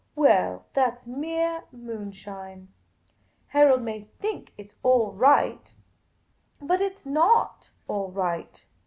Well, 0.15 0.65
that 0.73 1.03
's 1.03 1.07
mere 1.07 1.65
moonshine. 1.71 2.69
Harold 3.49 3.83
may 3.83 4.05
think 4.19 4.51
it 4.57 4.71
's 4.71 4.75
all 4.81 5.11
right; 5.11 5.75
but 6.59 6.81
it 6.81 6.97
's 6.97 7.05
not 7.05 7.69
all 7.87 8.09
right. 8.09 8.65